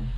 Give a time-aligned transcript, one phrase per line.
[0.00, 0.12] time.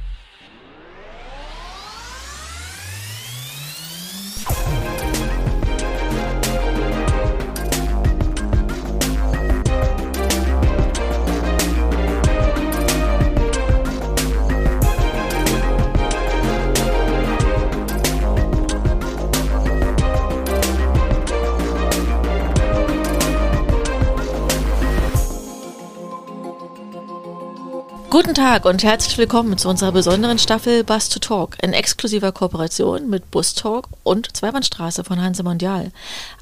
[28.33, 33.11] Guten Tag und herzlich willkommen zu unserer besonderen Staffel Bus to Talk in exklusiver Kooperation
[33.11, 35.93] mit Bus Talk und Zweibahnstraße von Hanse Mondial.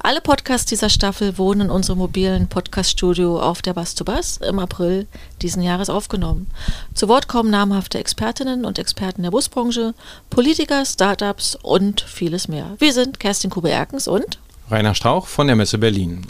[0.01, 4.59] Alle Podcasts dieser Staffel wurden in unserem mobilen Podcaststudio auf der Bus to Bus im
[4.59, 5.05] April
[5.41, 6.47] diesen Jahres aufgenommen.
[6.93, 9.93] Zu Wort kommen namhafte Expertinnen und Experten der Busbranche,
[10.29, 12.67] Politiker, Startups und vieles mehr.
[12.79, 14.39] Wir sind Kerstin Kube-Erkens und
[14.69, 16.25] Rainer Strauch von der Messe Berlin.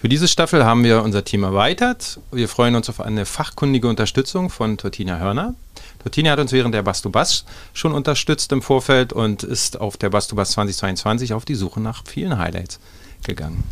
[0.00, 2.20] Für diese Staffel haben wir unser Team erweitert.
[2.30, 5.56] Wir freuen uns auf eine fachkundige Unterstützung von Tortina Hörner.
[6.00, 7.44] Tortina hat uns während der Bastubas
[7.74, 12.38] schon unterstützt im Vorfeld und ist auf der Bastubas 2022 auf die Suche nach vielen
[12.38, 12.78] Highlights
[13.26, 13.64] gegangen.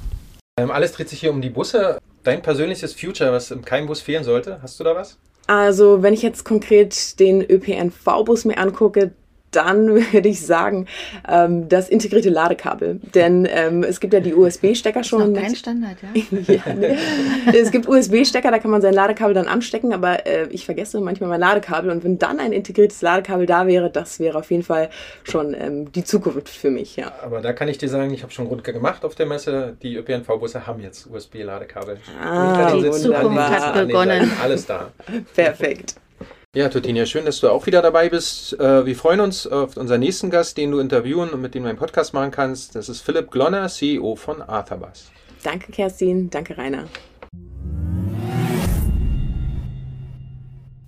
[0.59, 2.01] Ähm, alles dreht sich hier um die Busse.
[2.25, 5.19] Dein persönliches Future, was in keinem Bus fehlen sollte, hast du da was?
[5.47, 9.13] Also, wenn ich jetzt konkret den ÖPNV-Bus mir angucke,
[9.57, 10.87] dann würde ich sagen,
[11.29, 13.01] ähm, das integrierte Ladekabel.
[13.15, 15.21] Denn ähm, es gibt ja die USB-Stecker schon.
[15.21, 16.55] Das ist noch kein Standard, ja?
[16.55, 16.97] ja nee.
[17.55, 21.31] Es gibt USB-Stecker, da kann man sein Ladekabel dann anstecken, aber äh, ich vergesse manchmal
[21.31, 21.91] mein Ladekabel.
[21.91, 24.91] Und wenn dann ein integriertes Ladekabel da wäre, das wäre auf jeden Fall
[25.25, 27.13] schon ähm, die Zukunft für mich, ja.
[27.23, 29.77] Aber da kann ich dir sagen, ich habe schon Rundgang gemacht auf der Messe.
[29.83, 31.99] Die ÖPNV-Busse haben jetzt USB-Ladekabel.
[32.23, 34.31] Ah, die Zukunft hat begonnen.
[34.43, 34.93] Alles da.
[35.35, 35.97] Perfekt.
[36.57, 38.59] Ja, Totinia, schön, dass du auch wieder dabei bist.
[38.59, 41.69] Äh, wir freuen uns auf unseren nächsten Gast, den du interviewen und mit dem du
[41.69, 42.75] einen Podcast machen kannst.
[42.75, 45.11] Das ist Philipp Glonner, CEO von Arthabas.
[45.43, 46.31] Danke, Kerstin.
[46.31, 46.89] Danke, Rainer.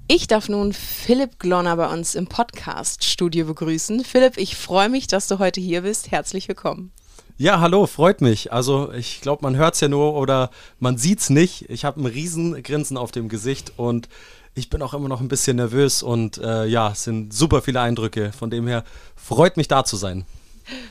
[0.07, 4.05] Ich darf nun Philipp Glonner bei uns im Podcast-Studio begrüßen.
[4.05, 6.11] Philipp, ich freue mich, dass du heute hier bist.
[6.11, 6.93] Herzlich willkommen.
[7.37, 8.55] Ja, hallo, freut mich.
[8.55, 10.51] Also ich glaube, man hört es ja nur oder
[10.81, 11.69] man sieht es nicht.
[11.69, 14.09] Ich habe ein riesen Grinsen auf dem Gesicht und
[14.59, 17.81] ich bin auch immer noch ein bisschen nervös und äh, ja, es sind super viele
[17.81, 18.33] Eindrücke.
[18.33, 18.85] Von dem her
[19.17, 20.27] freut mich da zu sein.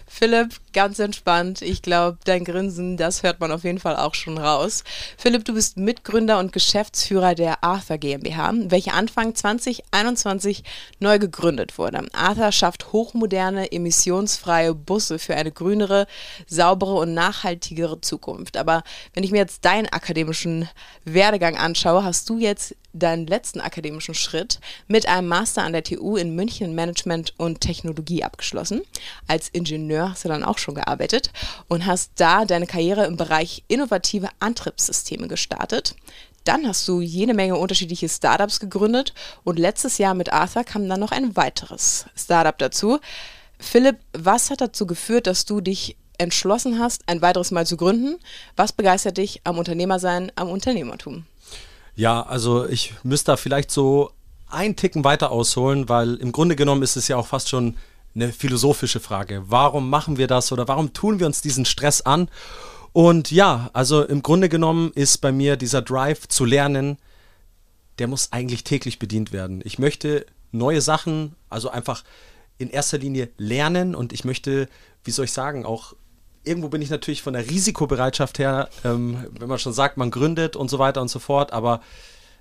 [0.07, 1.63] Philipp, ganz entspannt.
[1.63, 4.83] Ich glaube, dein Grinsen, das hört man auf jeden Fall auch schon raus.
[5.17, 10.63] Philipp, du bist Mitgründer und Geschäftsführer der Arthur GmbH, welche Anfang 2021
[10.99, 12.05] neu gegründet wurde.
[12.13, 16.05] Arthur schafft hochmoderne, emissionsfreie Busse für eine grünere,
[16.45, 18.55] saubere und nachhaltigere Zukunft.
[18.55, 18.83] Aber
[19.15, 20.69] wenn ich mir jetzt deinen akademischen
[21.05, 26.17] Werdegang anschaue, hast du jetzt deinen letzten akademischen Schritt mit einem Master an der TU
[26.17, 28.81] in München Management und Technologie abgeschlossen.
[29.27, 31.31] Als Ingenieur hast du dann auch schon gearbeitet
[31.67, 35.95] und hast da deine Karriere im Bereich innovative Antriebssysteme gestartet.
[36.43, 39.13] Dann hast du jede Menge unterschiedliche Startups gegründet
[39.43, 42.99] und letztes Jahr mit Arthur kam dann noch ein weiteres Startup dazu.
[43.59, 48.17] Philipp, was hat dazu geführt, dass du dich entschlossen hast, ein weiteres Mal zu gründen?
[48.55, 51.25] Was begeistert dich am Unternehmersein, am Unternehmertum?
[51.95, 54.11] Ja, also ich müsste da vielleicht so
[54.49, 57.75] einen Ticken weiter ausholen, weil im Grunde genommen ist es ja auch fast schon
[58.17, 59.43] eine philosophische Frage.
[59.47, 62.29] Warum machen wir das oder warum tun wir uns diesen Stress an?
[62.93, 66.97] Und ja, also im Grunde genommen ist bei mir dieser Drive zu lernen,
[67.99, 69.61] der muss eigentlich täglich bedient werden.
[69.63, 72.03] Ich möchte neue Sachen, also einfach
[72.57, 74.67] in erster Linie lernen und ich möchte,
[75.03, 75.93] wie soll ich sagen, auch
[76.43, 80.55] irgendwo bin ich natürlich von der Risikobereitschaft her, ähm, wenn man schon sagt, man gründet
[80.55, 81.81] und so weiter und so fort, aber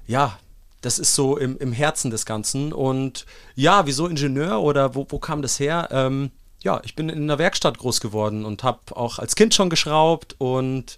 [0.06, 0.38] ja,
[0.86, 2.72] das ist so im, im Herzen des Ganzen.
[2.72, 3.26] Und
[3.56, 5.88] ja, wieso Ingenieur oder wo, wo kam das her?
[5.90, 6.30] Ähm,
[6.62, 10.36] ja, ich bin in einer Werkstatt groß geworden und habe auch als Kind schon geschraubt
[10.38, 10.96] und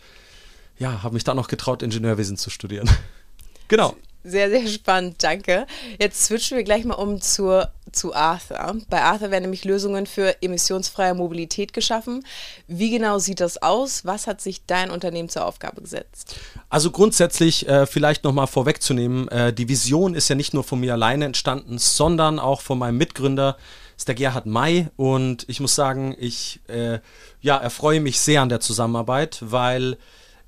[0.79, 2.89] ja, habe mich dann noch getraut, Ingenieurwesen zu studieren.
[3.69, 3.97] genau.
[4.29, 5.67] Sehr, sehr spannend, danke.
[5.99, 8.77] Jetzt switchen wir gleich mal um zur, zu Arthur.
[8.91, 12.23] Bei Arthur werden nämlich Lösungen für emissionsfreie Mobilität geschaffen.
[12.67, 14.05] Wie genau sieht das aus?
[14.05, 16.37] Was hat sich dein Unternehmen zur Aufgabe gesetzt?
[16.69, 20.93] Also grundsätzlich äh, vielleicht nochmal vorwegzunehmen, äh, die Vision ist ja nicht nur von mir
[20.93, 23.57] alleine entstanden, sondern auch von meinem Mitgründer,
[23.97, 24.89] ist der Gerhard May.
[24.97, 26.99] Und ich muss sagen, ich äh,
[27.41, 29.97] ja, erfreue mich sehr an der Zusammenarbeit, weil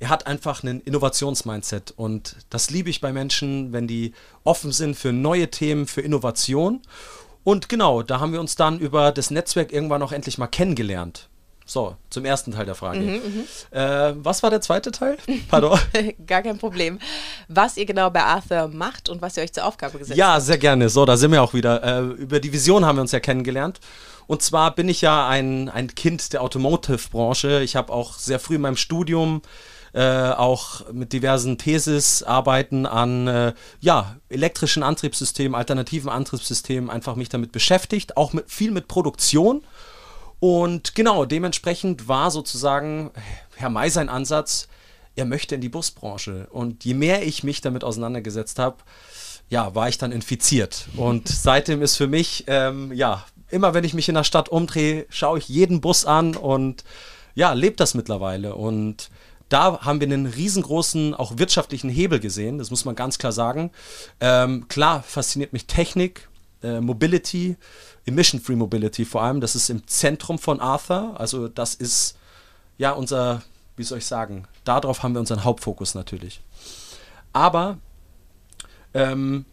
[0.01, 4.15] er hat einfach einen Innovationsmindset und das liebe ich bei Menschen, wenn die
[4.45, 6.81] offen sind für neue Themen, für Innovation.
[7.45, 11.29] Und genau, da haben wir uns dann über das Netzwerk irgendwann auch endlich mal kennengelernt.
[11.67, 12.99] So, zum ersten Teil der Frage.
[12.99, 13.45] Mhm, mhm.
[13.71, 15.19] äh, was war der zweite Teil?
[15.49, 15.79] Pardon.
[16.27, 16.99] Gar kein Problem.
[17.47, 20.39] Was ihr genau bei Arthur macht und was ihr euch zur Aufgabe gesetzt ja, habt.
[20.39, 20.89] Ja, sehr gerne.
[20.89, 21.85] So, da sind wir auch wieder.
[21.85, 23.79] Äh, über die Vision haben wir uns ja kennengelernt.
[24.27, 27.63] Und zwar bin ich ja ein, ein Kind der Automotive-Branche.
[27.63, 29.43] Ich habe auch sehr früh in meinem Studium
[29.93, 37.53] äh, auch mit diversen Thesis-Arbeiten an äh, ja, elektrischen Antriebssystemen, alternativen Antriebssystemen einfach mich damit
[37.53, 39.63] beschäftigt, auch mit, viel mit Produktion.
[40.39, 43.11] Und genau, dementsprechend war sozusagen
[43.57, 44.69] Herr May sein Ansatz,
[45.17, 46.47] er möchte in die Busbranche.
[46.51, 48.77] Und je mehr ich mich damit auseinandergesetzt habe,
[49.49, 50.87] ja, war ich dann infiziert.
[50.97, 55.07] Und seitdem ist für mich, ähm, ja, immer wenn ich mich in der Stadt umdrehe,
[55.11, 56.85] schaue ich jeden Bus an und
[57.35, 58.55] ja, lebt das mittlerweile.
[58.55, 59.11] Und
[59.51, 63.71] da haben wir einen riesengroßen, auch wirtschaftlichen Hebel gesehen, das muss man ganz klar sagen.
[64.21, 66.29] Ähm, klar fasziniert mich Technik,
[66.63, 67.57] äh, Mobility,
[68.07, 71.19] Emission-Free Mobility vor allem, das ist im Zentrum von Arthur.
[71.19, 72.17] Also das ist
[72.79, 73.43] ja unser,
[73.77, 76.41] wie soll ich sagen, darauf haben wir unseren Hauptfokus natürlich.
[77.33, 77.79] Aber
[78.95, 79.45] ähm,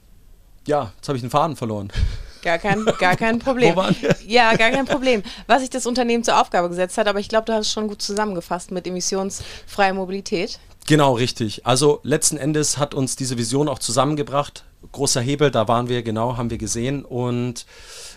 [0.68, 1.92] ja, jetzt habe ich den Faden verloren.
[2.42, 3.76] Gar kein, gar kein Problem.
[3.76, 4.16] Wo waren wir?
[4.26, 5.24] Ja, gar kein Problem.
[5.48, 7.88] Was sich das Unternehmen zur Aufgabe gesetzt hat, aber ich glaube, du hast es schon
[7.88, 10.60] gut zusammengefasst mit emissionsfreier Mobilität.
[10.88, 11.66] Genau, richtig.
[11.66, 14.64] Also letzten Endes hat uns diese Vision auch zusammengebracht.
[14.94, 17.04] Großer Hebel, da waren wir, genau, haben wir gesehen.
[17.04, 17.66] Und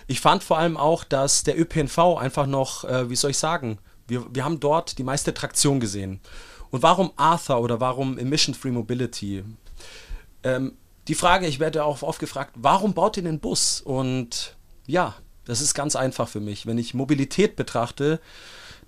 [0.07, 3.79] ich fand vor allem auch, dass der ÖPNV einfach noch, äh, wie soll ich sagen,
[4.07, 6.21] wir, wir haben dort die meiste Traktion gesehen.
[6.71, 9.43] Und warum Arthur oder warum Emission Free Mobility?
[10.45, 10.77] Ähm,
[11.11, 13.81] die Frage, ich werde auch oft gefragt, warum baut ihr den Bus?
[13.81, 14.55] Und
[14.87, 16.67] ja, das ist ganz einfach für mich.
[16.67, 18.21] Wenn ich Mobilität betrachte,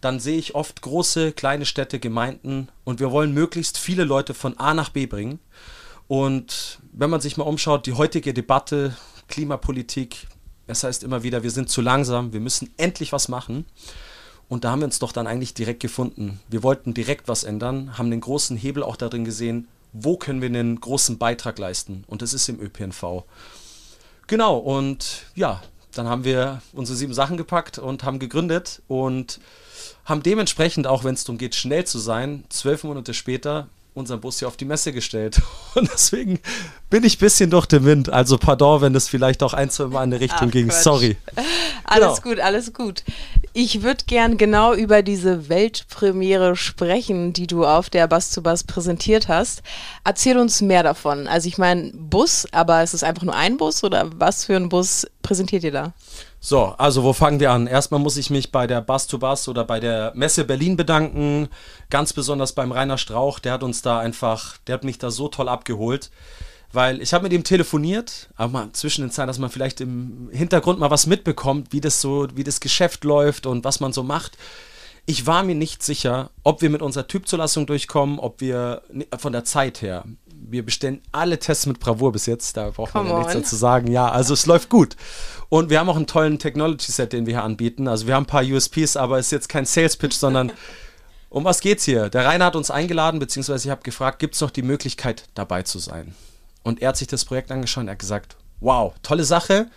[0.00, 4.56] dann sehe ich oft große, kleine Städte, Gemeinden und wir wollen möglichst viele Leute von
[4.56, 5.40] A nach B bringen.
[6.06, 8.96] Und wenn man sich mal umschaut, die heutige Debatte,
[9.26, 10.28] Klimapolitik,
[10.68, 13.66] es heißt immer wieder, wir sind zu langsam, wir müssen endlich was machen.
[14.48, 16.38] Und da haben wir uns doch dann eigentlich direkt gefunden.
[16.48, 20.48] Wir wollten direkt was ändern, haben den großen Hebel auch darin gesehen, wo können wir
[20.48, 22.04] einen großen Beitrag leisten?
[22.06, 23.24] Und das ist im ÖPNV.
[24.26, 25.62] Genau, und ja,
[25.94, 29.40] dann haben wir unsere sieben Sachen gepackt und haben gegründet und
[30.04, 34.38] haben dementsprechend, auch wenn es darum geht, schnell zu sein, zwölf Monate später unseren Bus
[34.38, 35.42] hier auf die Messe gestellt.
[35.74, 36.40] Und deswegen
[36.88, 38.08] bin ich ein bisschen durch den Wind.
[38.08, 40.68] Also pardon, wenn es vielleicht auch ein, zwei Mal in eine Richtung Ach, ging.
[40.68, 40.82] Quatsch.
[40.82, 41.16] Sorry.
[41.84, 42.34] Alles Genau.
[42.34, 43.04] gut, alles gut.
[43.54, 48.64] Ich würde gern genau über diese Weltpremiere sprechen, die du auf der Bass zu Bass
[48.64, 49.62] präsentiert hast.
[50.04, 51.28] Erzähl uns mehr davon.
[51.28, 54.70] Also ich meine Bus, aber ist es einfach nur ein Bus oder was für ein
[54.70, 55.92] Bus präsentiert ihr da?
[56.40, 57.66] So, also wo fangen wir an?
[57.66, 61.48] Erstmal muss ich mich bei der Bass to Bass oder bei der Messe Berlin bedanken.
[61.90, 65.28] Ganz besonders beim Rainer Strauch, der hat uns da einfach, der hat mich da so
[65.28, 66.10] toll abgeholt.
[66.72, 70.30] Weil ich habe mit ihm telefoniert, aber mal zwischen den Zeilen, dass man vielleicht im
[70.32, 74.02] Hintergrund mal was mitbekommt, wie das so, wie das Geschäft läuft und was man so
[74.02, 74.38] macht.
[75.04, 78.82] Ich war mir nicht sicher, ob wir mit unserer Typzulassung durchkommen, ob wir
[79.18, 80.04] von der Zeit her.
[80.26, 83.56] Wir bestellen alle Tests mit Bravour bis jetzt, da braucht man Come ja nichts dazu
[83.56, 83.90] sagen.
[83.90, 84.96] Ja, also es läuft gut.
[85.48, 87.86] Und wir haben auch einen tollen Technology-Set, den wir hier anbieten.
[87.86, 90.52] Also wir haben ein paar USPs, aber es ist jetzt kein Sales-Pitch, sondern
[91.28, 92.08] um was geht's hier?
[92.08, 95.62] Der Rainer hat uns eingeladen, beziehungsweise ich habe gefragt, gibt es noch die Möglichkeit, dabei
[95.62, 96.14] zu sein?
[96.62, 99.68] Und er hat sich das Projekt angeschaut und er hat gesagt, wow, tolle Sache,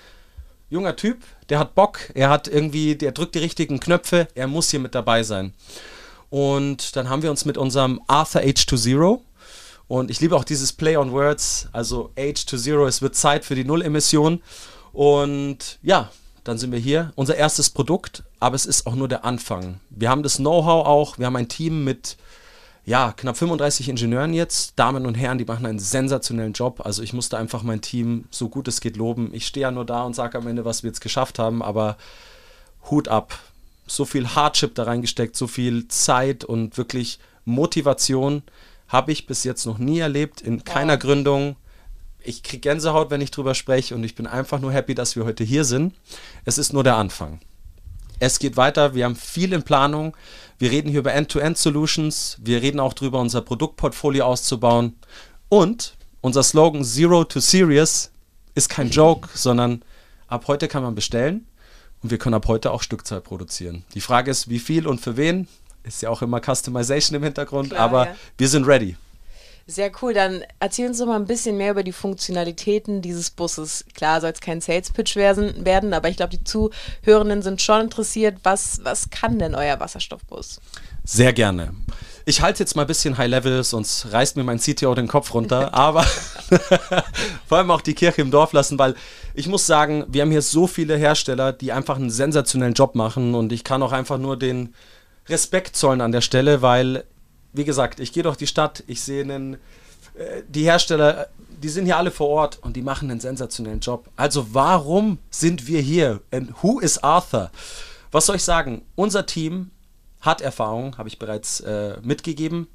[0.69, 4.69] junger Typ, der hat Bock, er hat irgendwie, der drückt die richtigen Knöpfe, er muss
[4.69, 5.53] hier mit dabei sein.
[6.29, 9.21] Und dann haben wir uns mit unserem Arthur H2Zero
[9.87, 13.63] und ich liebe auch dieses Play on Words, also H2Zero, es wird Zeit für die
[13.63, 14.41] Null-Emission.
[14.93, 16.09] Und ja,
[16.43, 17.11] dann sind wir hier.
[17.15, 19.79] Unser erstes Produkt, aber es ist auch nur der Anfang.
[19.89, 22.17] Wir haben das Know-how auch, wir haben ein Team mit
[22.85, 26.81] ja, knapp 35 Ingenieuren jetzt, Damen und Herren, die machen einen sensationellen Job.
[26.85, 29.31] Also ich musste einfach mein Team so gut es geht loben.
[29.33, 31.97] Ich stehe ja nur da und sage am Ende, was wir jetzt geschafft haben, aber
[32.91, 33.39] Hut ab.
[33.87, 38.43] So viel Hardship da reingesteckt, so viel Zeit und wirklich Motivation
[38.87, 41.55] habe ich bis jetzt noch nie erlebt, in keiner Gründung.
[42.19, 45.25] Ich kriege Gänsehaut, wenn ich drüber spreche und ich bin einfach nur happy, dass wir
[45.25, 45.93] heute hier sind.
[46.43, 47.39] Es ist nur der Anfang.
[48.19, 50.15] Es geht weiter, wir haben viel in Planung.
[50.57, 52.37] Wir reden hier über End-to-End-Solutions.
[52.41, 54.95] Wir reden auch darüber, unser Produktportfolio auszubauen.
[55.49, 58.11] Und unser Slogan Zero to Serious
[58.55, 59.83] ist kein Joke, sondern
[60.27, 61.45] ab heute kann man bestellen
[62.01, 63.83] und wir können ab heute auch Stückzahl produzieren.
[63.93, 65.47] Die Frage ist, wie viel und für wen?
[65.83, 68.15] Ist ja auch immer Customization im Hintergrund, Klar, aber ja.
[68.37, 68.95] wir sind ready.
[69.67, 70.13] Sehr cool.
[70.13, 73.85] Dann erzähl uns doch mal ein bisschen mehr über die Funktionalitäten dieses Busses.
[73.95, 77.81] Klar, soll es kein Sales Pitch werden, werden aber ich glaube, die Zuhörenden sind schon
[77.81, 78.37] interessiert.
[78.43, 80.61] Was, was kann denn euer Wasserstoffbus?
[81.03, 81.73] Sehr gerne.
[82.25, 85.33] Ich halte jetzt mal ein bisschen High Level, sonst reißt mir mein CTO den Kopf
[85.33, 86.03] runter, aber
[87.47, 88.95] vor allem auch die Kirche im Dorf lassen, weil
[89.33, 93.35] ich muss sagen, wir haben hier so viele Hersteller, die einfach einen sensationellen Job machen
[93.35, 94.73] und ich kann auch einfach nur den
[95.27, 97.03] Respekt zollen an der Stelle, weil,
[97.55, 99.55] wie gesagt, ich gehe durch die Stadt, ich sehe einen,
[100.15, 101.27] äh, die Hersteller,
[101.61, 104.09] die sind hier alle vor Ort und die machen einen sensationellen Job.
[104.15, 106.21] Also warum sind wir hier?
[106.31, 107.49] And who is Arthur?
[108.11, 108.83] Was soll ich sagen?
[108.95, 109.71] Unser Team
[110.21, 112.67] hat Erfahrung, habe ich bereits äh, mitgegeben.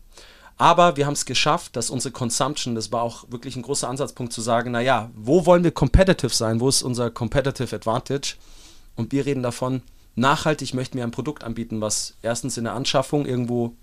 [0.56, 4.32] Aber wir haben es geschafft, dass unsere Consumption, das war auch wirklich ein großer Ansatzpunkt
[4.32, 6.60] zu sagen, naja, wo wollen wir competitive sein?
[6.60, 8.34] Wo ist unser competitive advantage?
[8.94, 9.82] Und wir reden davon,
[10.16, 13.74] nachhaltig möchten wir ein Produkt anbieten, was erstens in der Anschaffung irgendwo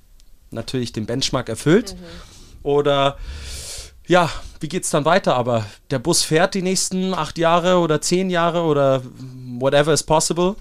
[0.52, 1.96] natürlich den Benchmark erfüllt.
[1.96, 2.06] Mhm.
[2.64, 3.18] Oder
[4.08, 5.36] ja, wie geht es dann weiter?
[5.36, 9.04] Aber der Bus fährt die nächsten acht Jahre oder zehn Jahre oder
[9.60, 10.56] whatever is possible.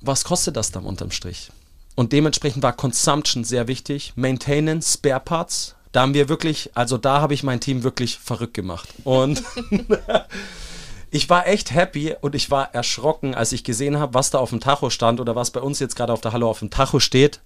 [0.00, 1.50] Was kostet das dann unterm Strich?
[1.94, 4.12] Und dementsprechend war Consumption sehr wichtig.
[4.16, 5.74] Maintenance, Spare Parts.
[5.92, 8.88] Da haben wir wirklich, also da habe ich mein Team wirklich verrückt gemacht.
[9.04, 9.42] Und
[11.10, 14.50] ich war echt happy und ich war erschrocken, als ich gesehen habe, was da auf
[14.50, 16.98] dem Tacho stand oder was bei uns jetzt gerade auf der Halle auf dem Tacho
[16.98, 17.40] steht.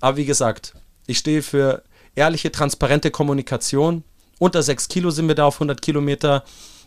[0.00, 0.74] Aber wie gesagt,
[1.06, 1.82] ich stehe für
[2.14, 4.04] ehrliche, transparente Kommunikation.
[4.38, 6.44] Unter 6 Kilo sind wir da auf 100 Kilometer.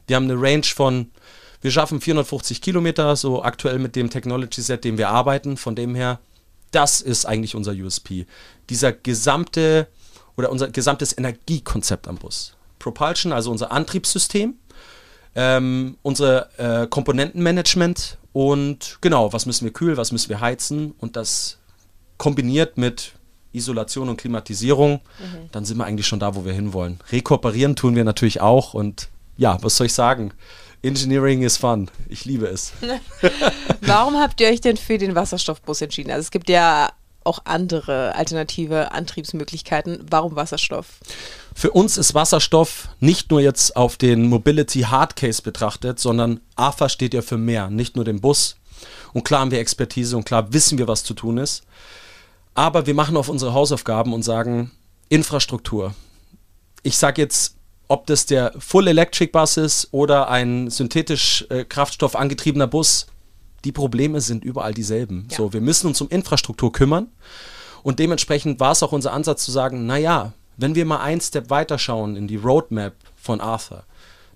[0.08, 1.12] Wir haben eine Range von,
[1.62, 5.58] wir schaffen 450 Kilometer, so aktuell mit dem Technology Set, dem wir arbeiten.
[5.58, 6.20] Von dem her,
[6.72, 8.26] das ist eigentlich unser USP.
[8.70, 9.88] Dieser gesamte
[10.36, 12.56] oder unser gesamtes Energiekonzept am Bus.
[12.80, 14.56] Propulsion, also unser Antriebssystem,
[15.36, 21.16] ähm, unser äh, Komponentenmanagement und genau, was müssen wir kühl, was müssen wir heizen und
[21.16, 21.60] das
[22.18, 23.14] kombiniert mit
[23.52, 25.50] Isolation und Klimatisierung, mhm.
[25.52, 27.00] dann sind wir eigentlich schon da, wo wir hinwollen.
[27.12, 30.34] Rekoperieren tun wir natürlich auch und ja, was soll ich sagen?
[30.82, 31.90] Engineering is fun.
[32.10, 32.74] Ich liebe es.
[33.82, 36.12] Warum habt ihr euch denn für den Wasserstoffbus entschieden?
[36.12, 36.92] Also es gibt ja
[37.24, 40.06] auch andere alternative Antriebsmöglichkeiten.
[40.10, 41.00] Warum Wasserstoff?
[41.56, 46.90] Für uns ist Wasserstoff nicht nur jetzt auf den Mobility Hard Case betrachtet, sondern AFA
[46.90, 48.58] steht ja für mehr, nicht nur den Bus.
[49.14, 51.64] Und klar haben wir Expertise und klar wissen wir, was zu tun ist.
[52.54, 54.72] Aber wir machen auf unsere Hausaufgaben und sagen
[55.10, 55.94] Infrastruktur.
[56.84, 57.56] Ich sage jetzt,
[57.88, 63.08] ob das der Full Electric Bus ist oder ein synthetisch äh, Kraftstoff angetriebener Bus,
[63.64, 65.28] die Probleme sind überall dieselben.
[65.32, 65.38] Ja.
[65.38, 67.08] So, wir müssen uns um Infrastruktur kümmern
[67.82, 71.50] und dementsprechend war es auch unser Ansatz zu sagen, naja, wenn wir mal einen Step
[71.50, 73.84] weiter schauen in die Roadmap von Arthur,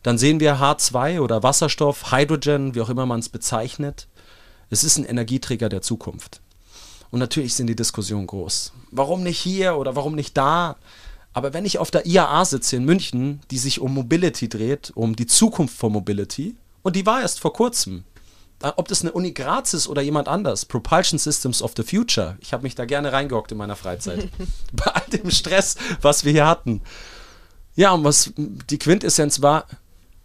[0.03, 4.07] dann sehen wir H2 oder Wasserstoff, Hydrogen, wie auch immer man es bezeichnet.
[4.69, 6.41] Es ist ein Energieträger der Zukunft.
[7.11, 8.73] Und natürlich sind die Diskussionen groß.
[8.91, 10.75] Warum nicht hier oder warum nicht da?
[11.33, 15.15] Aber wenn ich auf der IAA sitze in München, die sich um Mobility dreht, um
[15.15, 18.03] die Zukunft von Mobility, und die war erst vor kurzem,
[18.61, 22.53] ob das eine Uni Graz ist oder jemand anders, Propulsion Systems of the Future, ich
[22.53, 24.29] habe mich da gerne reingehockt in meiner Freizeit,
[24.73, 26.81] bei all dem Stress, was wir hier hatten.
[27.75, 29.67] Ja, und was die Quintessenz war,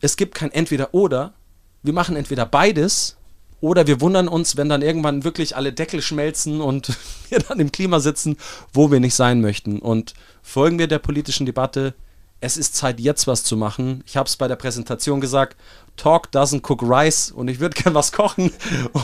[0.00, 1.34] es gibt kein Entweder-Oder,
[1.82, 3.16] wir machen entweder beides
[3.62, 6.98] oder wir wundern uns, wenn dann irgendwann wirklich alle Deckel schmelzen und
[7.30, 8.36] wir dann im Klima sitzen,
[8.74, 9.78] wo wir nicht sein möchten.
[9.78, 11.94] Und folgen wir der politischen Debatte,
[12.40, 14.02] es ist Zeit, jetzt was zu machen.
[14.04, 15.56] Ich habe es bei der Präsentation gesagt,
[15.96, 18.52] Talk doesn't cook rice und ich würde gern was kochen.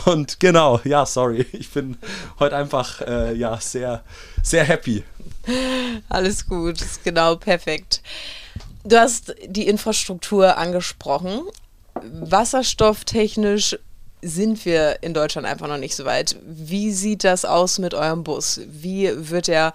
[0.05, 1.97] Und genau, ja, sorry, ich bin
[2.39, 4.03] heute einfach äh, ja, sehr,
[4.43, 5.05] sehr happy.
[6.09, 8.01] Alles gut, genau perfekt.
[8.83, 11.43] Du hast die Infrastruktur angesprochen.
[11.93, 13.77] Wasserstofftechnisch
[14.21, 16.35] sind wir in Deutschland einfach noch nicht so weit.
[16.45, 18.61] Wie sieht das aus mit eurem Bus?
[18.67, 19.73] Wie wird er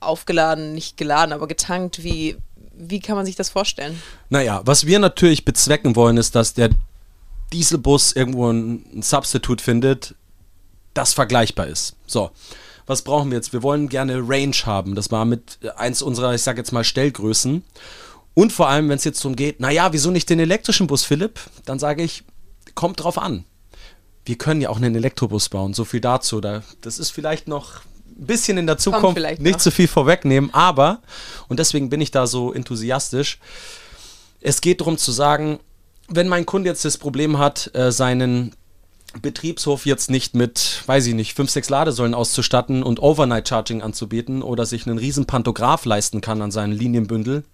[0.00, 2.02] aufgeladen, nicht geladen, aber getankt?
[2.02, 2.36] Wie,
[2.76, 4.00] wie kann man sich das vorstellen?
[4.30, 6.70] Naja, was wir natürlich bezwecken wollen, ist, dass der
[7.52, 10.14] Dieselbus irgendwo ein, Substitut findet,
[10.92, 11.96] das vergleichbar ist.
[12.06, 12.30] So.
[12.86, 13.54] Was brauchen wir jetzt?
[13.54, 14.94] Wir wollen gerne Range haben.
[14.94, 17.64] Das war mit eins unserer, ich sag jetzt mal, Stellgrößen.
[18.34, 21.40] Und vor allem, wenn es jetzt darum geht, naja, wieso nicht den elektrischen Bus, Philipp?
[21.64, 22.24] Dann sage ich,
[22.74, 23.46] kommt drauf an
[24.26, 25.74] wir können ja auch einen Elektrobus bauen.
[25.74, 26.40] So viel dazu.
[26.40, 27.80] Da, das ist vielleicht noch
[28.18, 31.02] ein bisschen in der Zukunft nicht zu so viel vorwegnehmen, aber,
[31.48, 33.38] und deswegen bin ich da so enthusiastisch,
[34.40, 35.58] es geht darum zu sagen,
[36.08, 38.54] wenn mein Kunde jetzt das Problem hat, äh, seinen
[39.20, 44.42] Betriebshof jetzt nicht mit, weiß ich nicht, fünf, sechs Ladesäulen auszustatten und Overnight Charging anzubieten
[44.42, 47.44] oder sich einen riesen Pantograph leisten kann an seinen Linienbündel,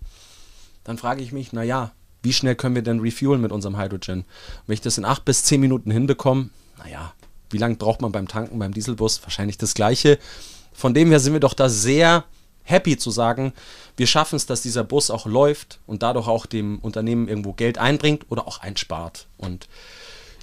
[0.85, 4.25] dann frage ich mich, naja, wie schnell können wir denn refuelen mit unserem Hydrogen?
[4.67, 6.51] Wenn ich das in acht bis zehn Minuten hinbekomme,
[6.83, 7.13] naja,
[7.51, 9.23] wie lange braucht man beim Tanken beim Dieselbus?
[9.23, 10.19] Wahrscheinlich das gleiche.
[10.73, 12.25] Von dem her sind wir doch da sehr
[12.63, 13.53] happy zu sagen,
[13.97, 17.79] wir schaffen es, dass dieser Bus auch läuft und dadurch auch dem Unternehmen irgendwo Geld
[17.79, 19.27] einbringt oder auch einspart.
[19.37, 19.69] Und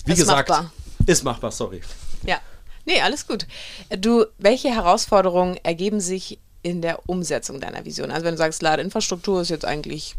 [0.05, 0.71] wie ist gesagt, machbar.
[1.05, 1.81] ist machbar, sorry.
[2.23, 2.39] Ja,
[2.85, 3.47] nee, alles gut.
[3.97, 8.11] Du, welche Herausforderungen ergeben sich in der Umsetzung deiner Vision?
[8.11, 10.15] Also wenn du sagst, Ladeinfrastruktur ist jetzt eigentlich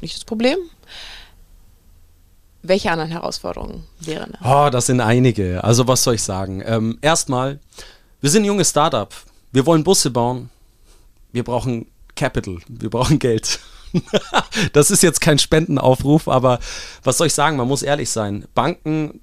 [0.00, 0.58] nicht das Problem.
[2.62, 4.66] Welche anderen Herausforderungen wären da?
[4.66, 5.64] Oh, das sind einige.
[5.64, 6.62] Also was soll ich sagen?
[6.64, 7.58] Ähm, erstmal,
[8.20, 9.14] wir sind ein junges Startup.
[9.52, 10.50] Wir wollen Busse bauen.
[11.32, 11.86] Wir brauchen
[12.16, 12.58] Capital.
[12.68, 13.60] Wir brauchen Geld.
[14.72, 16.58] das ist jetzt kein Spendenaufruf, aber
[17.02, 17.56] was soll ich sagen?
[17.56, 18.44] Man muss ehrlich sein.
[18.54, 19.20] Banken,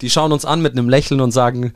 [0.00, 1.72] die schauen uns an mit einem Lächeln und sagen,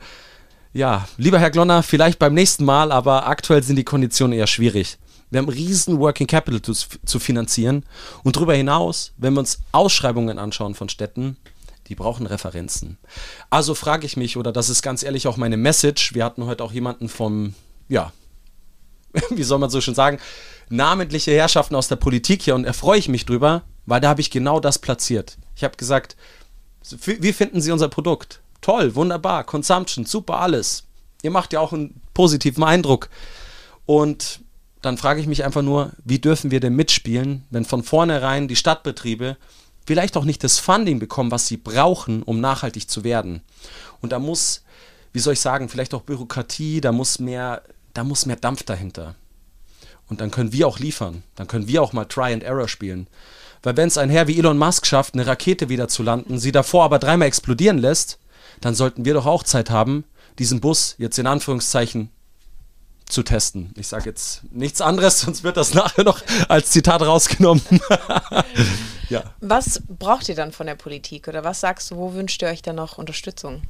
[0.73, 4.97] Ja, lieber Herr Glonner, vielleicht beim nächsten Mal, aber aktuell sind die Konditionen eher schwierig.
[5.35, 7.83] Wir haben riesen Working Capital zu, zu finanzieren
[8.23, 11.35] und darüber hinaus, wenn wir uns Ausschreibungen anschauen von Städten,
[11.87, 12.97] die brauchen Referenzen.
[13.49, 16.63] Also frage ich mich, oder das ist ganz ehrlich auch meine Message, wir hatten heute
[16.63, 17.53] auch jemanden vom,
[17.89, 18.13] ja,
[19.29, 20.19] wie soll man so schon sagen,
[20.69, 24.31] namentliche Herrschaften aus der Politik hier und erfreue ich mich drüber, weil da habe ich
[24.31, 25.37] genau das platziert.
[25.53, 26.15] Ich habe gesagt,
[26.81, 28.39] wie finden Sie unser Produkt?
[28.61, 30.85] Toll, wunderbar, Consumption, super alles.
[31.23, 33.09] Ihr macht ja auch einen positiven Eindruck.
[33.85, 34.39] Und
[34.85, 38.55] dann frage ich mich einfach nur, wie dürfen wir denn mitspielen, wenn von vornherein die
[38.55, 39.37] Stadtbetriebe
[39.85, 43.41] vielleicht auch nicht das Funding bekommen, was sie brauchen, um nachhaltig zu werden.
[44.01, 44.63] Und da muss,
[45.13, 47.63] wie soll ich sagen, vielleicht auch Bürokratie, da muss mehr,
[47.93, 49.15] da muss mehr Dampf dahinter.
[50.07, 51.23] Und dann können wir auch liefern.
[51.35, 53.07] Dann können wir auch mal Try and Error spielen.
[53.63, 56.51] Weil wenn es ein Herr wie Elon Musk schafft, eine Rakete wieder zu landen, sie
[56.51, 58.19] davor aber dreimal explodieren lässt,
[58.61, 60.03] dann sollten wir doch auch Zeit haben,
[60.37, 62.09] diesen Bus jetzt in Anführungszeichen
[63.07, 63.71] zu testen.
[63.77, 67.63] Ich sage jetzt nichts anderes, sonst wird das nachher noch als Zitat rausgenommen.
[69.09, 69.23] ja.
[69.41, 72.61] Was braucht ihr dann von der Politik oder was sagst du, wo wünscht ihr euch
[72.61, 73.63] dann noch Unterstützung?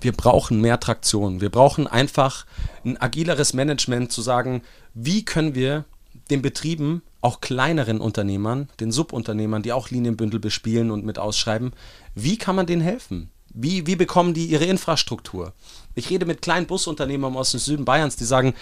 [0.00, 1.40] Wir brauchen mehr Traktion.
[1.40, 2.44] Wir brauchen einfach
[2.84, 4.62] ein agileres Management zu sagen,
[4.94, 5.84] wie können wir
[6.30, 11.72] den Betrieben, auch kleineren Unternehmern, den Subunternehmern, die auch Linienbündel bespielen und mit ausschreiben,
[12.14, 13.30] wie kann man denen helfen?
[13.54, 15.52] Wie, wie bekommen die ihre Infrastruktur?
[15.94, 18.54] Ich rede mit kleinen Busunternehmern aus dem Süden Bayerns, die sagen,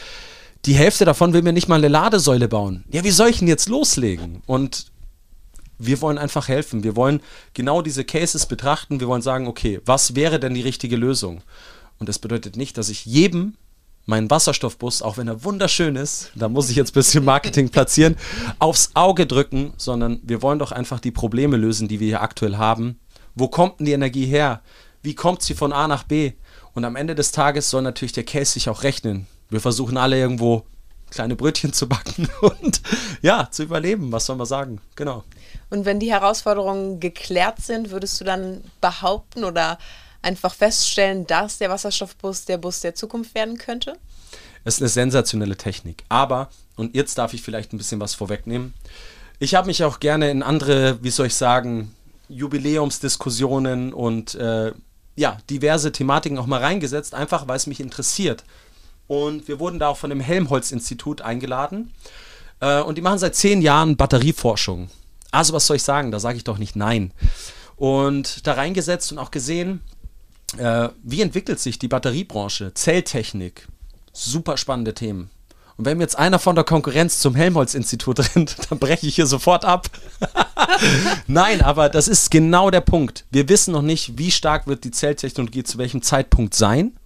[0.67, 2.85] die Hälfte davon will mir nicht mal eine Ladesäule bauen.
[2.91, 4.43] Ja, wie soll ich denn jetzt loslegen?
[4.47, 4.87] Und
[5.79, 6.85] wir wollen einfach helfen.
[6.85, 7.21] Wir wollen
[7.55, 9.01] genau diese Cases betrachten.
[9.01, 11.43] Wir wollen sagen, okay, was wäre denn die richtige Lösung?
[11.99, 13.55] Und das bedeutet nicht, dass ich jedem
[14.07, 18.17] meinen Wasserstoffbus, auch wenn er wunderschön ist, da muss ich jetzt ein bisschen Marketing platzieren,
[18.59, 22.57] aufs Auge drücken, sondern wir wollen doch einfach die Probleme lösen, die wir hier aktuell
[22.57, 22.99] haben.
[23.35, 24.63] Wo kommt denn die Energie her?
[25.03, 26.33] Wie kommt sie von A nach B?
[26.75, 29.27] Und am Ende des Tages soll natürlich der Case sich auch rechnen.
[29.49, 30.65] Wir versuchen alle irgendwo
[31.11, 32.81] kleine Brötchen zu backen und
[33.23, 34.81] ja, zu überleben, was soll man sagen?
[34.95, 35.25] Genau.
[35.69, 39.79] Und wenn die Herausforderungen geklärt sind, würdest du dann behaupten oder
[40.23, 43.97] einfach feststellen, dass der Wasserstoffbus der Bus der Zukunft werden könnte?
[44.65, 46.05] Es ist eine sensationelle Technik.
[46.09, 48.75] Aber, und jetzt darf ich vielleicht ein bisschen was vorwegnehmen,
[49.39, 51.95] ich habe mich auch gerne in andere, wie soll ich sagen,
[52.31, 54.73] Jubiläumsdiskussionen und äh,
[55.17, 58.45] ja, diverse Thematiken auch mal reingesetzt, einfach weil es mich interessiert.
[59.07, 61.93] Und wir wurden da auch von dem Helmholtz-Institut eingeladen.
[62.61, 64.89] Äh, und die machen seit zehn Jahren Batterieforschung.
[65.33, 66.11] Also, was soll ich sagen?
[66.11, 67.13] Da sage ich doch nicht nein.
[67.77, 69.81] Und da reingesetzt und auch gesehen,
[70.59, 73.67] äh, wie entwickelt sich die Batteriebranche, Zelltechnik.
[74.13, 75.31] Super spannende Themen.
[75.77, 79.27] Und wenn mir jetzt einer von der Konkurrenz zum Helmholtz-Institut rennt, dann breche ich hier
[79.27, 79.89] sofort ab.
[81.27, 83.25] Nein, aber das ist genau der Punkt.
[83.31, 86.97] Wir wissen noch nicht, wie stark wird die Zelltechnologie zu welchem Zeitpunkt sein.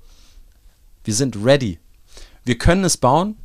[1.05, 1.79] Wir sind ready.
[2.45, 3.37] Wir können es bauen.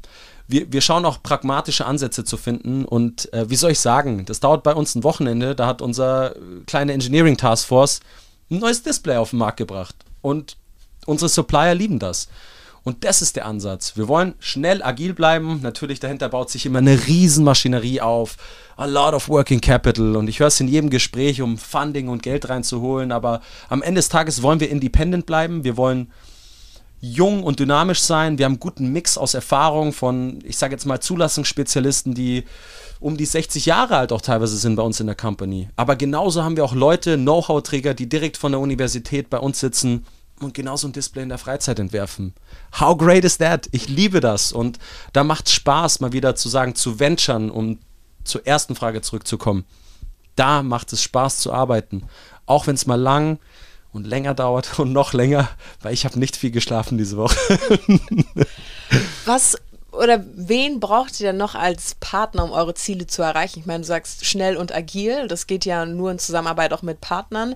[0.48, 2.86] Wir, wir schauen auch pragmatische Ansätze zu finden.
[2.86, 5.56] Und äh, wie soll ich sagen, das dauert bei uns ein Wochenende.
[5.56, 8.00] Da hat unser äh, kleine Engineering Taskforce
[8.50, 9.96] ein neues Display auf den Markt gebracht.
[10.22, 10.58] Und
[11.06, 12.30] unsere Supplier lieben das.
[12.84, 13.98] Und das ist der Ansatz.
[13.98, 15.60] Wir wollen schnell agil bleiben.
[15.62, 18.38] Natürlich dahinter baut sich immer eine Riesenmaschinerie auf.
[18.78, 20.16] A lot of working capital.
[20.16, 23.12] Und ich höre es in jedem Gespräch, um Funding und Geld reinzuholen.
[23.12, 25.64] Aber am Ende des Tages wollen wir independent bleiben.
[25.64, 26.12] Wir wollen
[27.02, 28.38] jung und dynamisch sein.
[28.38, 32.44] Wir haben einen guten Mix aus Erfahrung von, ich sage jetzt mal, Zulassungsspezialisten, die
[33.00, 35.70] um die 60 Jahre alt auch teilweise sind bei uns in der Company.
[35.78, 40.06] Aber genauso haben wir auch Leute, Know-how-Träger, die direkt von der Universität bei uns sitzen
[40.44, 42.34] und genauso ein Display in der Freizeit entwerfen.
[42.80, 43.68] How great is that?
[43.72, 44.52] Ich liebe das.
[44.52, 44.80] Und
[45.14, 47.80] da macht es Spaß, mal wieder zu sagen, zu venturen, um
[48.24, 49.66] zur ersten Frage zurückzukommen.
[50.36, 52.04] Da macht es Spaß zu arbeiten.
[52.46, 53.40] Auch wenn es mal lang
[53.92, 55.50] und länger dauert und noch länger,
[55.82, 57.36] weil ich habe nicht viel geschlafen diese Woche.
[59.26, 59.58] Was
[59.92, 63.60] oder wen braucht ihr denn noch als Partner, um eure Ziele zu erreichen?
[63.60, 67.02] Ich meine, du sagst schnell und agil, das geht ja nur in Zusammenarbeit auch mit
[67.02, 67.56] Partnern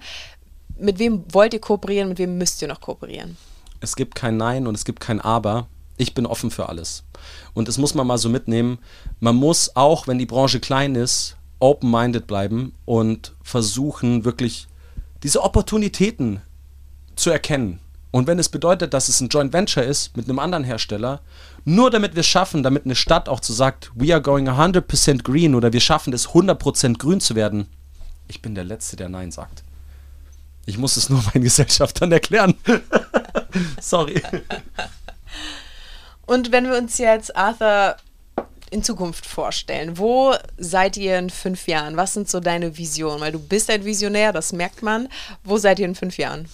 [0.77, 3.37] mit wem wollt ihr kooperieren, mit wem müsst ihr noch kooperieren?
[3.79, 5.67] Es gibt kein Nein und es gibt kein Aber.
[5.97, 7.03] Ich bin offen für alles.
[7.53, 8.79] Und das muss man mal so mitnehmen.
[9.19, 14.67] Man muss auch, wenn die Branche klein ist, open-minded bleiben und versuchen, wirklich
[15.21, 16.41] diese Opportunitäten
[17.15, 17.79] zu erkennen.
[18.11, 21.21] Und wenn es bedeutet, dass es ein Joint Venture ist mit einem anderen Hersteller,
[21.65, 25.23] nur damit wir es schaffen, damit eine Stadt auch so sagt, we are going 100%
[25.23, 27.67] green oder wir schaffen es 100% grün zu werden,
[28.27, 29.63] ich bin der Letzte, der Nein sagt.
[30.65, 32.55] Ich muss es nur meinen Gesellschaftern erklären.
[33.81, 34.21] Sorry.
[36.25, 37.97] Und wenn wir uns jetzt Arthur
[38.71, 41.95] in Zukunft vorstellen, wo seid ihr in fünf Jahren?
[41.95, 43.21] Was sind so deine Visionen?
[43.21, 45.09] Weil du bist ein Visionär, das merkt man.
[45.43, 46.47] Wo seid ihr in fünf Jahren?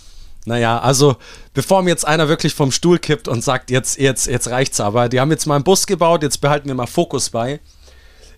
[0.45, 1.17] Naja, also
[1.53, 5.07] bevor mir jetzt einer wirklich vom Stuhl kippt und sagt, jetzt, jetzt, jetzt reicht's aber.
[5.07, 7.59] Die haben jetzt mal einen Bus gebaut, jetzt behalten wir mal Fokus bei.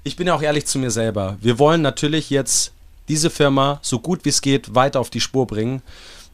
[0.03, 1.37] Ich bin ja auch ehrlich zu mir selber.
[1.41, 2.73] Wir wollen natürlich jetzt
[3.07, 5.81] diese Firma so gut wie es geht weiter auf die Spur bringen.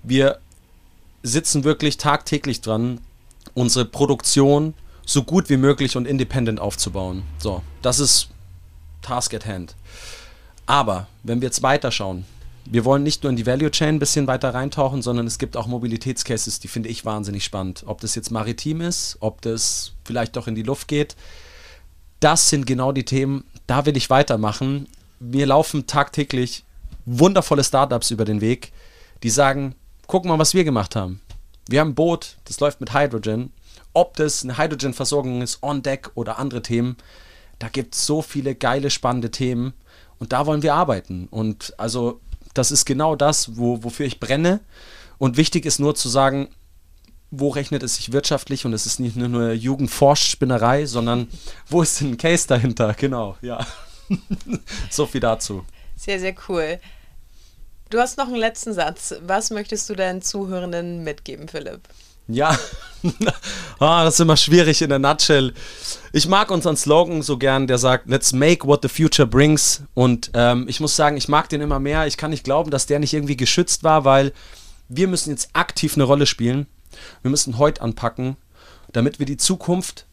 [0.04, 0.40] Wir
[1.24, 3.00] sitzen wirklich tagtäglich dran,
[3.54, 4.74] unsere Produktion
[5.06, 7.24] so gut wie möglich und independent aufzubauen.
[7.40, 8.30] So, das ist
[9.02, 9.76] Task at Hand.
[10.66, 12.26] Aber wenn wir jetzt weiterschauen,
[12.70, 15.56] wir wollen nicht nur in die Value Chain ein bisschen weiter reintauchen, sondern es gibt
[15.56, 17.84] auch Mobilitätscases, die finde ich wahnsinnig spannend.
[17.86, 21.16] Ob das jetzt maritim ist, ob das vielleicht doch in die Luft geht.
[22.20, 24.88] Das sind genau die Themen, da will ich weitermachen.
[25.20, 26.64] Wir laufen tagtäglich
[27.06, 28.72] wundervolle Startups über den Weg,
[29.24, 29.76] die sagen,
[30.08, 31.22] guck mal, was wir gemacht haben.
[31.68, 33.52] Wir haben ein Boot, das läuft mit Hydrogen.
[33.94, 36.98] Ob das eine Hydrogen-Versorgung ist, on deck oder andere Themen,
[37.60, 39.74] da gibt es so viele geile, spannende Themen
[40.20, 41.28] und da wollen wir arbeiten.
[41.32, 42.20] Und also
[42.54, 44.60] das ist genau das, wo, wofür ich brenne.
[45.18, 46.50] Und wichtig ist nur zu sagen,
[47.32, 51.28] wo rechnet es sich wirtschaftlich und es ist nicht nur eine Jugendforschspinnerei, sondern
[51.68, 52.94] wo ist denn ein Case dahinter?
[52.94, 53.66] Genau, ja.
[54.90, 55.66] so viel dazu.
[55.96, 56.80] Sehr, sehr cool.
[57.90, 59.16] Du hast noch einen letzten Satz.
[59.22, 61.82] Was möchtest du deinen Zuhörenden mitgeben, Philipp?
[62.28, 62.58] Ja,
[63.80, 65.54] ah, das ist immer schwierig in der Nutshell.
[66.12, 69.84] Ich mag unseren Slogan so gern, der sagt, let's make what the future brings.
[69.94, 72.06] Und ähm, ich muss sagen, ich mag den immer mehr.
[72.06, 74.34] Ich kann nicht glauben, dass der nicht irgendwie geschützt war, weil
[74.90, 76.68] wir müssen jetzt aktiv eine Rolle spielen.
[77.22, 78.36] Wir müssen heute anpacken,
[78.92, 80.06] damit wir die Zukunft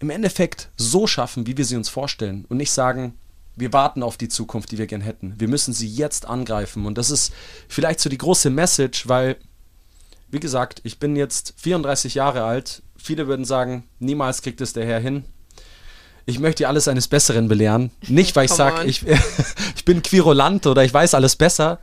[0.00, 2.46] im Endeffekt so schaffen, wie wir sie uns vorstellen.
[2.48, 3.14] Und nicht sagen,
[3.60, 5.34] wir warten auf die Zukunft, die wir gern hätten.
[5.38, 6.86] Wir müssen sie jetzt angreifen.
[6.86, 7.32] Und das ist
[7.68, 9.36] vielleicht so die große Message, weil
[10.30, 12.82] wie gesagt, ich bin jetzt 34 Jahre alt.
[12.96, 15.24] Viele würden sagen, niemals kriegt es der Herr hin.
[16.24, 17.90] Ich möchte alles eines Besseren belehren.
[18.06, 19.04] Nicht, weil ich sage, ich,
[19.76, 21.78] ich bin Quirulant oder ich weiß alles besser,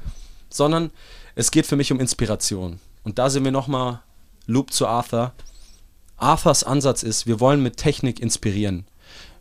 [0.50, 0.92] sondern
[1.36, 2.80] es geht für mich um Inspiration.
[3.04, 4.02] Und da sind wir nochmal
[4.46, 5.34] Loop zu Arthur.
[6.16, 8.86] Arthurs Ansatz ist, wir wollen mit Technik inspirieren.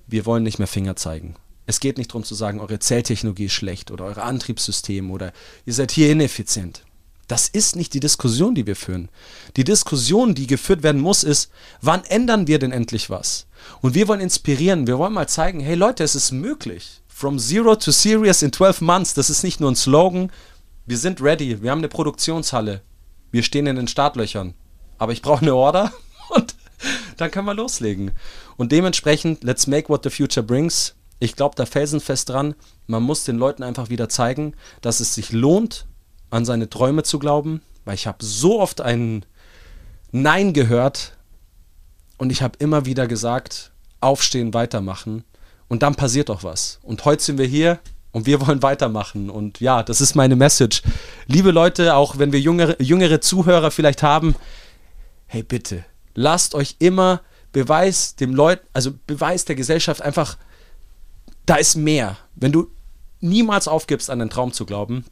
[0.06, 1.36] Wir wollen nicht mehr Finger zeigen.
[1.66, 5.32] Es geht nicht darum zu sagen, eure Zelltechnologie ist schlecht oder euer Antriebssystem oder
[5.64, 6.82] ihr seid hier ineffizient.
[7.28, 9.08] Das ist nicht die Diskussion, die wir führen.
[9.56, 11.50] Die Diskussion, die geführt werden muss, ist,
[11.82, 13.46] wann ändern wir denn endlich was?
[13.80, 17.02] Und wir wollen inspirieren, wir wollen mal zeigen, hey Leute, es ist möglich.
[17.08, 20.30] From zero to serious in 12 months, das ist nicht nur ein Slogan.
[20.86, 22.82] Wir sind ready, wir haben eine Produktionshalle.
[23.32, 24.54] Wir stehen in den Startlöchern.
[24.98, 25.92] Aber ich brauche eine Order
[26.28, 26.54] und
[27.16, 28.12] dann können wir loslegen.
[28.56, 30.94] Und dementsprechend, let's make what the future brings.
[31.18, 32.54] Ich glaube da felsenfest dran.
[32.86, 35.86] Man muss den Leuten einfach wieder zeigen, dass es sich lohnt,
[36.30, 39.24] an seine Träume zu glauben, weil ich habe so oft ein
[40.12, 41.16] Nein gehört
[42.18, 45.24] und ich habe immer wieder gesagt, aufstehen, weitermachen
[45.68, 46.78] und dann passiert doch was.
[46.82, 47.78] Und heute sind wir hier
[48.12, 50.82] und wir wollen weitermachen und ja, das ist meine Message.
[51.26, 54.34] Liebe Leute, auch wenn wir jüngere, jüngere Zuhörer vielleicht haben,
[55.26, 60.36] hey bitte, lasst euch immer Beweis dem Leut, also Beweis der Gesellschaft einfach,
[61.46, 62.18] da ist mehr.
[62.34, 62.70] Wenn du
[63.20, 65.04] niemals aufgibst, an den Traum zu glauben,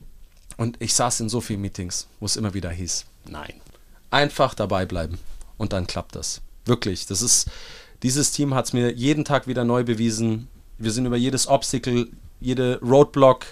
[0.56, 3.54] und ich saß in so vielen Meetings, wo es immer wieder hieß, nein,
[4.10, 5.18] einfach dabei bleiben
[5.56, 6.42] und dann klappt das.
[6.64, 7.50] Wirklich, das ist,
[8.02, 10.48] dieses Team hat es mir jeden Tag wieder neu bewiesen.
[10.78, 12.08] Wir sind über jedes Obstacle,
[12.40, 13.46] jede Roadblock,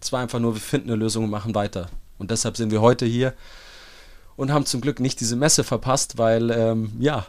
[0.00, 1.88] es war einfach nur, wir finden eine Lösung und machen weiter.
[2.18, 3.34] Und deshalb sind wir heute hier
[4.36, 7.26] und haben zum Glück nicht diese Messe verpasst, weil, ähm, ja,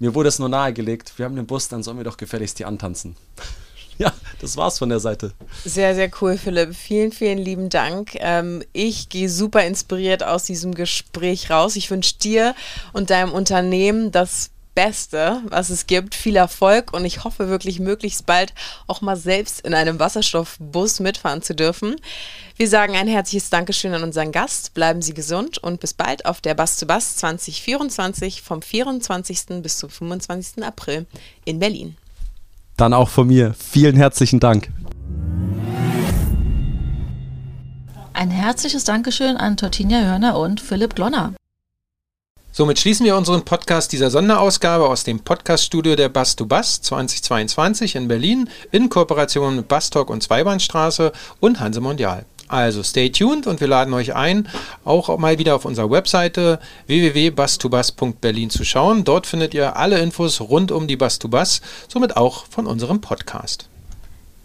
[0.00, 2.64] mir wurde es nur nahegelegt, wir haben den Bus, dann sollen wir doch gefälligst die
[2.64, 3.16] antanzen.
[4.04, 5.32] ja, das war's von der Seite.
[5.64, 6.74] Sehr, sehr cool, Philipp.
[6.74, 8.16] Vielen, vielen lieben Dank.
[8.20, 11.76] Ähm, ich gehe super inspiriert aus diesem Gespräch raus.
[11.76, 12.54] Ich wünsche dir
[12.92, 16.14] und deinem Unternehmen das Beste, was es gibt.
[16.14, 18.54] Viel Erfolg und ich hoffe wirklich möglichst bald
[18.86, 21.96] auch mal selbst in einem Wasserstoffbus mitfahren zu dürfen.
[22.56, 24.74] Wir sagen ein herzliches Dankeschön an unseren Gast.
[24.74, 29.60] Bleiben Sie gesund und bis bald auf der Bass zu Bass 2024 vom 24.
[29.62, 30.62] bis zum 25.
[30.62, 31.06] April
[31.44, 31.96] in Berlin.
[32.78, 34.70] Dann auch von mir vielen herzlichen Dank.
[38.12, 41.34] Ein herzliches Dankeschön an Tortinia Hörner und Philipp Glonner.
[42.52, 47.96] Somit schließen wir unseren Podcast dieser Sonderausgabe aus dem Podcaststudio der Bass to Bass 2022
[47.96, 52.26] in Berlin in Kooperation mit Bastalk und Zweibahnstraße und Hanse Mondial.
[52.48, 54.48] Also stay tuned und wir laden euch ein,
[54.84, 59.04] auch mal wieder auf unserer Webseite www.bus2bus.berlin zu schauen.
[59.04, 63.00] Dort findet ihr alle Infos rund um die Bus to Bus, somit auch von unserem
[63.00, 63.68] Podcast.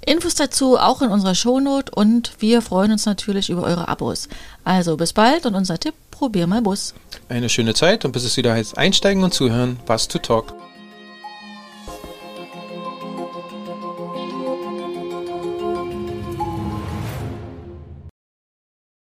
[0.05, 4.27] Infos dazu auch in unserer Shownote und wir freuen uns natürlich über eure Abos.
[4.65, 6.93] Also bis bald und unser Tipp, probier mal Bus.
[7.29, 10.53] Eine schöne Zeit und bis es wieder heißt einsteigen und zuhören, Bus to Talk.